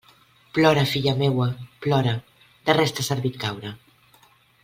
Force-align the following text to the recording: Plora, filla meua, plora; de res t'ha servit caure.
Plora, 0.55 0.85
filla 0.93 1.13
meua, 1.19 1.47
plora; 1.87 2.15
de 2.69 2.77
res 2.79 2.95
t'ha 2.97 3.07
servit 3.11 3.39
caure. 3.47 3.75